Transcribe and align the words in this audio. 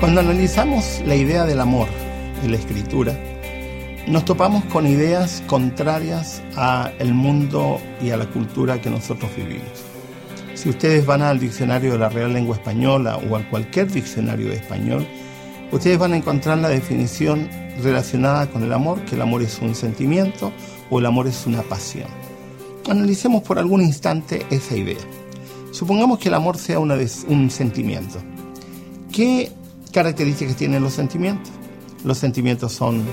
Cuando 0.00 0.20
analizamos 0.20 1.02
la 1.04 1.14
idea 1.14 1.44
del 1.44 1.60
amor 1.60 1.86
en 2.42 2.52
la 2.52 2.56
escritura, 2.56 3.14
nos 4.08 4.24
topamos 4.24 4.64
con 4.64 4.86
ideas 4.86 5.42
contrarias 5.46 6.42
al 6.56 7.12
mundo 7.12 7.78
y 8.02 8.08
a 8.08 8.16
la 8.16 8.24
cultura 8.24 8.80
que 8.80 8.88
nosotros 8.88 9.30
vivimos. 9.36 9.84
Si 10.54 10.70
ustedes 10.70 11.04
van 11.04 11.20
al 11.20 11.38
diccionario 11.38 11.92
de 11.92 11.98
la 11.98 12.08
Real 12.08 12.32
Lengua 12.32 12.56
Española 12.56 13.18
o 13.18 13.36
a 13.36 13.46
cualquier 13.50 13.92
diccionario 13.92 14.48
de 14.48 14.54
español, 14.54 15.06
ustedes 15.70 15.98
van 15.98 16.14
a 16.14 16.16
encontrar 16.16 16.56
la 16.56 16.70
definición 16.70 17.50
relacionada 17.82 18.46
con 18.48 18.62
el 18.62 18.72
amor, 18.72 19.04
que 19.04 19.16
el 19.16 19.20
amor 19.20 19.42
es 19.42 19.58
un 19.58 19.74
sentimiento 19.74 20.50
o 20.88 20.98
el 20.98 21.04
amor 21.04 21.26
es 21.26 21.46
una 21.46 21.60
pasión. 21.60 22.08
Analicemos 22.88 23.42
por 23.42 23.58
algún 23.58 23.82
instante 23.82 24.46
esa 24.48 24.74
idea. 24.78 24.96
Supongamos 25.72 26.18
que 26.18 26.28
el 26.28 26.34
amor 26.34 26.56
sea 26.56 26.78
un 26.80 27.50
sentimiento. 27.50 28.18
¿Qué 29.12 29.52
características 29.92 30.56
tienen 30.56 30.82
los 30.82 30.94
sentimientos? 30.94 31.52
Los 32.04 32.18
sentimientos 32.18 32.72
son 32.72 33.04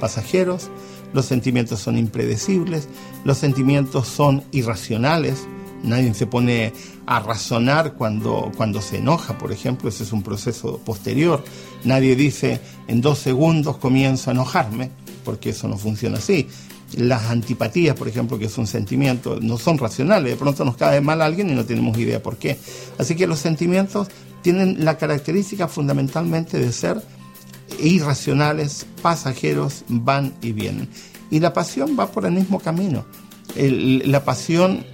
pasajeros, 0.00 0.70
los 1.12 1.26
sentimientos 1.26 1.80
son 1.80 1.98
impredecibles, 1.98 2.88
los 3.24 3.38
sentimientos 3.38 4.08
son 4.08 4.44
irracionales, 4.52 5.46
nadie 5.82 6.12
se 6.14 6.26
pone 6.26 6.72
a 7.06 7.20
razonar 7.20 7.94
cuando, 7.94 8.52
cuando 8.56 8.80
se 8.80 8.98
enoja, 8.98 9.38
por 9.38 9.52
ejemplo, 9.52 9.88
ese 9.88 10.02
es 10.02 10.12
un 10.12 10.22
proceso 10.22 10.78
posterior, 10.78 11.44
nadie 11.84 12.16
dice 12.16 12.60
en 12.88 13.00
dos 13.00 13.18
segundos 13.18 13.78
comienzo 13.78 14.30
a 14.30 14.34
enojarme, 14.34 14.90
porque 15.24 15.50
eso 15.50 15.68
no 15.68 15.78
funciona 15.78 16.18
así. 16.18 16.48
Las 16.94 17.24
antipatías, 17.30 17.96
por 17.96 18.08
ejemplo, 18.08 18.38
que 18.38 18.46
es 18.46 18.58
un 18.58 18.66
sentimiento, 18.66 19.38
no 19.40 19.58
son 19.58 19.78
racionales, 19.78 20.32
de 20.32 20.36
pronto 20.36 20.64
nos 20.64 20.76
cae 20.76 21.00
mal 21.00 21.20
alguien 21.20 21.50
y 21.50 21.54
no 21.54 21.64
tenemos 21.64 21.98
idea 21.98 22.22
por 22.22 22.36
qué. 22.36 22.58
Así 22.98 23.16
que 23.16 23.26
los 23.26 23.40
sentimientos 23.40 24.08
tienen 24.42 24.84
la 24.84 24.96
característica 24.96 25.66
fundamentalmente 25.66 26.58
de 26.58 26.72
ser 26.72 27.02
irracionales, 27.80 28.86
pasajeros, 29.02 29.84
van 29.88 30.34
y 30.40 30.52
vienen. 30.52 30.88
Y 31.30 31.40
la 31.40 31.52
pasión 31.52 31.96
va 31.98 32.10
por 32.12 32.24
el 32.24 32.32
mismo 32.32 32.60
camino. 32.60 33.04
la 33.56 34.24
pasión 34.24 34.84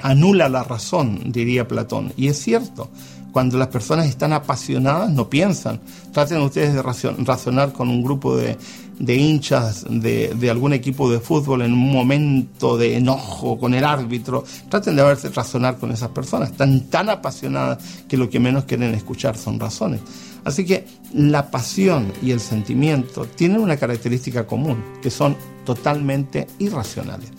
anula 0.00 0.48
la 0.48 0.64
razón, 0.64 1.32
diría 1.32 1.68
Platón. 1.68 2.12
Y 2.16 2.28
es 2.28 2.38
cierto, 2.38 2.90
cuando 3.32 3.58
las 3.58 3.68
personas 3.68 4.06
están 4.06 4.32
apasionadas 4.32 5.10
no 5.10 5.28
piensan. 5.28 5.80
Traten 6.12 6.40
ustedes 6.40 6.74
de 6.74 6.82
razonar 6.82 7.72
con 7.72 7.88
un 7.88 8.02
grupo 8.02 8.36
de, 8.36 8.56
hinchas 8.98 9.84
de, 9.88 10.34
de, 10.34 10.50
algún 10.50 10.72
equipo 10.72 11.10
de 11.10 11.20
fútbol 11.20 11.62
en 11.62 11.72
un 11.72 11.92
momento 11.92 12.76
de 12.76 12.96
enojo 12.96 13.58
con 13.58 13.74
el 13.74 13.84
árbitro. 13.84 14.44
Traten 14.68 14.96
de 14.96 15.02
verse 15.02 15.28
razonar 15.28 15.78
con 15.78 15.92
esas 15.92 16.10
personas. 16.10 16.50
Están 16.50 16.88
tan 16.88 17.10
apasionadas 17.10 17.78
que 18.08 18.16
lo 18.16 18.28
que 18.28 18.40
menos 18.40 18.64
quieren 18.64 18.94
escuchar 18.94 19.36
son 19.36 19.60
razones. 19.60 20.00
Así 20.44 20.64
que 20.64 20.86
la 21.12 21.50
pasión 21.50 22.12
y 22.22 22.30
el 22.30 22.40
sentimiento 22.40 23.26
tienen 23.26 23.60
una 23.60 23.76
característica 23.76 24.46
común, 24.46 24.82
que 25.02 25.10
son 25.10 25.36
totalmente 25.66 26.46
irracionales. 26.58 27.30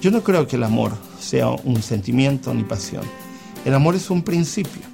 Yo 0.00 0.10
no 0.10 0.22
creo 0.22 0.48
que 0.48 0.56
el 0.56 0.64
amor 0.64 0.92
sea 1.20 1.50
un 1.50 1.82
sentimiento 1.82 2.52
ni 2.52 2.64
pasión. 2.64 3.04
El 3.64 3.74
amor 3.74 3.94
es 3.94 4.10
un 4.10 4.22
principio. 4.22 4.89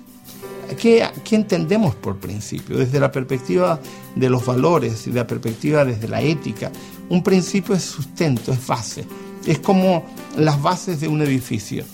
¿Qué, 0.74 1.08
entendemos 1.30 1.94
por 1.94 2.16
principio? 2.16 2.76
Desde 2.76 2.98
la 2.98 3.12
perspectiva 3.12 3.80
de 4.14 4.28
los 4.28 4.44
valores 4.44 5.06
y 5.06 5.12
la 5.12 5.26
perspectiva 5.26 5.84
desde 5.84 6.08
la 6.08 6.20
ética, 6.20 6.72
un 7.08 7.22
principio 7.22 7.74
es 7.74 7.82
sustento, 7.82 8.52
es 8.52 8.66
base. 8.66 9.04
Es 9.46 9.60
como 9.60 10.04
las 10.36 10.60
bases 10.60 11.00
de 11.00 11.08
un 11.08 11.22
edificio. 11.22 11.84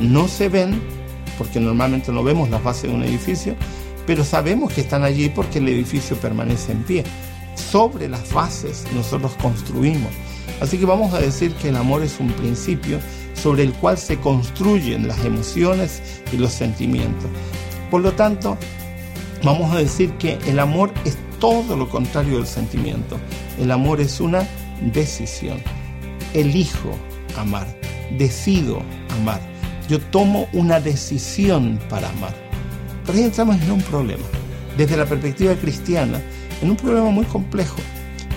No 0.00 0.28
se 0.28 0.48
ven, 0.48 0.80
porque 1.38 1.58
normalmente 1.58 2.12
no 2.12 2.22
vemos 2.22 2.50
las 2.50 2.62
bases 2.62 2.84
de 2.84 2.96
un 2.96 3.02
edificio, 3.02 3.56
pero 4.06 4.24
sabemos 4.24 4.72
que 4.72 4.82
están 4.82 5.02
allí 5.02 5.28
porque 5.28 5.58
el 5.58 5.68
edificio 5.68 6.16
permanece 6.16 6.72
en 6.72 6.82
pie. 6.84 7.04
Sobre 7.56 8.08
las 8.08 8.32
bases 8.32 8.84
nosotros 8.94 9.32
construimos. 9.42 10.10
Así 10.60 10.78
que 10.78 10.86
vamos 10.86 11.12
a 11.14 11.20
decir 11.20 11.52
que 11.54 11.70
el 11.70 11.76
amor 11.76 12.02
es 12.02 12.20
un 12.20 12.30
principio 12.32 12.98
sobre 13.34 13.62
el 13.62 13.72
cual 13.72 13.98
se 13.98 14.18
construyen 14.18 15.08
las 15.08 15.24
emociones 15.24 16.02
y 16.32 16.36
los 16.36 16.52
sentimientos. 16.52 17.30
Por 17.90 18.02
lo 18.02 18.12
tanto, 18.12 18.56
vamos 19.42 19.74
a 19.74 19.78
decir 19.78 20.12
que 20.12 20.38
el 20.46 20.58
amor 20.58 20.92
es 21.04 21.18
todo 21.40 21.76
lo 21.76 21.88
contrario 21.88 22.36
del 22.36 22.46
sentimiento. 22.46 23.18
El 23.58 23.70
amor 23.72 24.00
es 24.00 24.20
una 24.20 24.46
decisión. 24.92 25.60
Elijo 26.34 26.92
amar, 27.36 27.66
decido 28.16 28.82
amar. 29.20 29.40
Yo 29.88 29.98
tomo 29.98 30.48
una 30.52 30.78
decisión 30.78 31.80
para 31.88 32.08
amar. 32.10 32.34
Pero 33.04 33.18
ahí 33.18 33.24
entramos 33.24 33.60
en 33.60 33.72
un 33.72 33.82
problema. 33.82 34.22
Desde 34.76 34.96
la 34.96 35.06
perspectiva 35.06 35.54
cristiana, 35.54 36.20
en 36.62 36.70
un 36.70 36.76
problema 36.76 37.10
muy 37.10 37.24
complejo, 37.24 37.78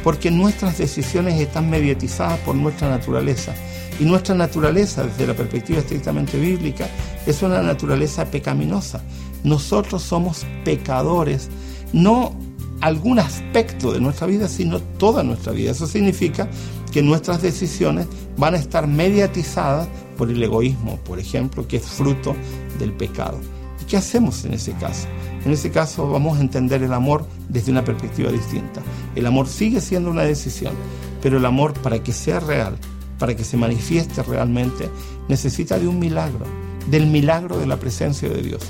porque 0.03 0.31
nuestras 0.31 0.77
decisiones 0.79 1.39
están 1.39 1.69
mediatizadas 1.69 2.39
por 2.39 2.55
nuestra 2.55 2.89
naturaleza. 2.89 3.53
Y 3.99 4.05
nuestra 4.05 4.33
naturaleza, 4.33 5.03
desde 5.03 5.27
la 5.27 5.35
perspectiva 5.35 5.79
estrictamente 5.79 6.39
bíblica, 6.39 6.87
es 7.27 7.43
una 7.43 7.61
naturaleza 7.61 8.25
pecaminosa. 8.25 9.03
Nosotros 9.43 10.01
somos 10.01 10.45
pecadores, 10.63 11.49
no 11.91 12.33
algún 12.81 13.19
aspecto 13.19 13.93
de 13.93 14.01
nuestra 14.01 14.27
vida, 14.27 14.47
sino 14.47 14.79
toda 14.79 15.23
nuestra 15.23 15.53
vida. 15.53 15.71
Eso 15.71 15.87
significa 15.87 16.49
que 16.91 17.01
nuestras 17.01 17.41
decisiones 17.41 18.07
van 18.37 18.55
a 18.55 18.57
estar 18.57 18.87
mediatizadas 18.87 19.87
por 20.17 20.29
el 20.29 20.41
egoísmo, 20.43 20.97
por 21.05 21.19
ejemplo, 21.19 21.67
que 21.67 21.77
es 21.77 21.83
fruto 21.83 22.35
del 22.79 22.93
pecado. 22.93 23.39
¿Qué 23.87 23.97
hacemos 23.97 24.45
en 24.45 24.53
ese 24.53 24.73
caso? 24.73 25.07
En 25.45 25.51
ese 25.51 25.71
caso 25.71 26.09
vamos 26.09 26.37
a 26.37 26.41
entender 26.41 26.83
el 26.83 26.93
amor 26.93 27.25
desde 27.49 27.71
una 27.71 27.83
perspectiva 27.83 28.31
distinta. 28.31 28.81
El 29.15 29.25
amor 29.25 29.47
sigue 29.47 29.81
siendo 29.81 30.09
una 30.09 30.23
decisión, 30.23 30.73
pero 31.21 31.37
el 31.37 31.45
amor 31.45 31.73
para 31.73 32.01
que 32.01 32.13
sea 32.13 32.39
real, 32.39 32.77
para 33.19 33.35
que 33.35 33.43
se 33.43 33.57
manifieste 33.57 34.23
realmente, 34.23 34.89
necesita 35.27 35.79
de 35.79 35.87
un 35.87 35.99
milagro, 35.99 36.45
del 36.89 37.07
milagro 37.07 37.57
de 37.57 37.67
la 37.67 37.77
presencia 37.77 38.29
de 38.29 38.41
Dios. 38.41 38.61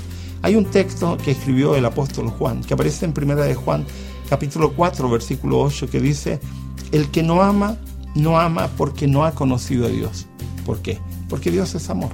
Hay 0.44 0.56
un 0.56 0.66
texto 0.66 1.16
que 1.16 1.30
escribió 1.30 1.74
el 1.74 1.86
apóstol 1.86 2.28
Juan, 2.28 2.62
que 2.62 2.74
aparece 2.74 3.06
en 3.06 3.14
Primera 3.14 3.44
de 3.44 3.54
Juan, 3.54 3.86
capítulo 4.28 4.74
4, 4.74 5.08
versículo 5.08 5.58
8, 5.60 5.88
que 5.88 6.00
dice, 6.00 6.38
el 6.92 7.10
que 7.10 7.22
no 7.22 7.42
ama, 7.42 7.78
no 8.14 8.38
ama 8.38 8.68
porque 8.76 9.06
no 9.06 9.24
ha 9.24 9.32
conocido 9.32 9.86
a 9.86 9.88
Dios. 9.88 10.26
¿Por 10.66 10.82
qué? 10.82 10.98
Porque 11.30 11.50
Dios 11.50 11.74
es 11.74 11.88
amor. 11.88 12.10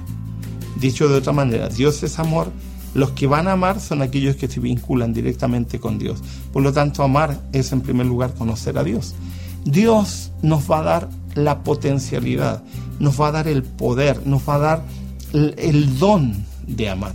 Dicho 0.77 1.09
de 1.09 1.15
otra 1.15 1.33
manera, 1.33 1.67
Dios 1.67 2.03
es 2.03 2.19
amor 2.19 2.53
los 2.93 3.11
que 3.11 3.27
van 3.27 3.49
a 3.49 3.53
amar 3.53 3.81
son 3.81 4.01
aquellos 4.01 4.37
que 4.37 4.47
se 4.47 4.61
vinculan 4.61 5.13
directamente 5.13 5.79
con 5.79 5.99
Dios. 5.99 6.21
Por 6.53 6.63
lo 6.63 6.71
tanto, 6.71 7.03
amar 7.03 7.41
es 7.51 7.73
en 7.73 7.81
primer 7.81 8.05
lugar 8.05 8.33
conocer 8.33 8.77
a 8.77 8.83
Dios. 8.85 9.13
Dios 9.65 10.31
nos 10.41 10.71
va 10.71 10.79
a 10.79 10.83
dar 10.83 11.09
la 11.35 11.63
potencialidad, 11.63 12.63
nos 12.99 13.19
va 13.19 13.27
a 13.27 13.31
dar 13.31 13.47
el 13.49 13.63
poder, 13.63 14.25
nos 14.25 14.47
va 14.47 14.55
a 14.55 14.59
dar 14.59 14.83
el, 15.33 15.99
don 15.99 16.45
de 16.65 16.89
amar. 16.89 17.13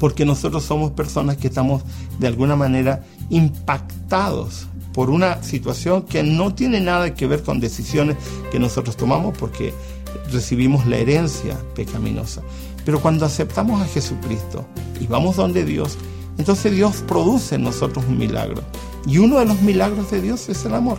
Porque 0.00 0.24
nosotros 0.24 0.64
somos 0.64 0.90
personas 0.90 1.36
que 1.36 1.46
estamos 1.46 1.82
de 2.18 2.26
alguna 2.26 2.56
manera 2.56 3.04
impactados 3.28 4.66
por 4.92 5.10
una 5.10 5.42
situación 5.42 6.02
que 6.02 6.24
no 6.24 6.52
tiene 6.54 6.80
nada 6.80 7.14
que 7.14 7.28
ver 7.28 7.44
con 7.44 7.60
decisiones 7.60 8.16
que 8.50 8.58
nosotros 8.58 8.96
tomamos 8.96 9.36
porque 9.38 9.72
recibimos 10.32 10.84
la 10.86 10.96
herencia 10.96 11.56
pecaminosa. 11.76 12.42
Pero 12.84 13.00
cuando 13.00 13.24
aceptamos 13.26 13.80
a 13.80 13.86
Jesucristo 13.86 14.66
y 15.00 15.06
vamos 15.06 15.36
donde 15.36 15.64
Dios, 15.64 15.96
entonces 16.38 16.72
Dios 16.72 17.04
produce 17.06 17.54
en 17.54 17.62
nosotros 17.62 18.04
un 18.08 18.18
milagro. 18.18 18.62
Y 19.06 19.18
uno 19.18 19.38
de 19.38 19.46
los 19.46 19.60
milagros 19.62 20.10
de 20.10 20.20
Dios 20.20 20.48
es 20.48 20.64
el 20.64 20.74
amor. 20.74 20.98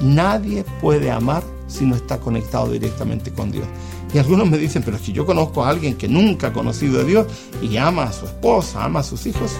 Nadie 0.00 0.64
puede 0.80 1.10
amar 1.10 1.42
si 1.72 1.84
no 1.84 1.96
está 1.96 2.18
conectado 2.20 2.70
directamente 2.70 3.32
con 3.32 3.50
Dios. 3.50 3.66
Y 4.14 4.18
algunos 4.18 4.48
me 4.48 4.58
dicen, 4.58 4.82
pero 4.84 4.98
que 4.98 5.12
yo 5.12 5.24
conozco 5.24 5.64
a 5.64 5.70
alguien 5.70 5.94
que 5.94 6.08
nunca 6.08 6.48
ha 6.48 6.52
conocido 6.52 7.00
a 7.00 7.04
Dios 7.04 7.26
y 7.62 7.76
ama 7.76 8.04
a 8.04 8.12
su 8.12 8.26
esposa, 8.26 8.84
ama 8.84 9.00
a 9.00 9.02
sus 9.02 9.26
hijos. 9.26 9.52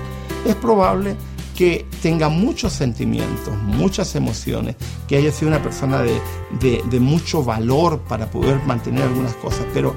Es 0.46 0.54
probable 0.56 1.16
que 1.56 1.86
tenga 2.02 2.28
muchos 2.28 2.72
sentimientos, 2.72 3.54
muchas 3.64 4.14
emociones, 4.14 4.76
que 5.06 5.16
haya 5.16 5.32
sido 5.32 5.48
una 5.48 5.62
persona 5.62 6.02
de, 6.02 6.82
de 6.90 7.00
mucho 7.00 7.42
valor 7.42 8.00
para 8.00 8.30
poder 8.30 8.62
mantener 8.64 9.02
algunas 9.02 9.34
cosas, 9.34 9.66
pero 9.72 9.94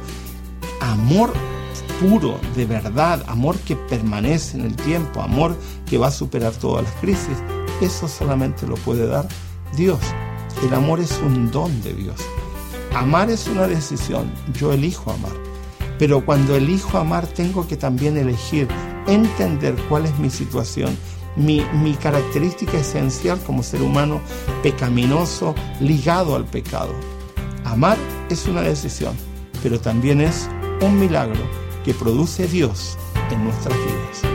amor 0.82 1.34
puro, 2.00 2.40
de 2.56 2.66
verdad, 2.66 3.24
amor 3.28 3.58
que 3.60 3.76
permanece 3.76 4.58
en 4.58 4.66
el 4.66 4.76
tiempo, 4.76 5.22
amor 5.22 5.56
que 5.86 5.98
va 5.98 6.08
a 6.08 6.12
superar 6.12 6.54
todas 6.54 6.84
las 6.84 6.94
crisis, 6.96 7.38
eso 7.82 8.08
solamente 8.08 8.68
lo 8.68 8.76
puede 8.76 9.08
dar 9.08 9.28
Dios. 9.76 10.00
El 10.64 10.74
amor 10.74 11.00
es 11.00 11.20
un 11.24 11.52
don 11.52 11.82
de 11.82 11.94
Dios. 11.94 12.16
Amar 12.94 13.30
es 13.30 13.48
una 13.48 13.68
decisión, 13.68 14.32
yo 14.54 14.72
elijo 14.72 15.12
amar. 15.12 15.34
Pero 16.00 16.26
cuando 16.26 16.56
elijo 16.56 16.98
amar 16.98 17.28
tengo 17.28 17.68
que 17.68 17.78
también 17.78 18.18
elegir 18.18 18.68
entender 19.08 19.76
cuál 19.90 20.06
es 20.06 20.18
mi 20.18 20.30
situación, 20.30 20.98
mi, 21.36 21.62
mi, 21.74 21.94
característica 21.94 22.78
esencial 22.78 23.40
como 23.40 23.64
ser 23.64 23.82
humano 23.82 24.22
pecaminoso 24.64 25.54
ligado 25.80 26.36
al 26.36 26.46
pecado. 26.46 26.94
Amar 27.66 27.98
es 28.30 28.48
una 28.48 28.62
decisión, 28.62 29.16
pero 29.62 29.80
también 29.80 30.22
es 30.22 30.50
un 30.82 31.00
milagro 31.00 31.42
que 31.84 31.94
produce 31.94 32.48
Dios 32.48 32.98
en 33.32 33.44
nuestras 33.44 33.76
vidas. 33.78 34.35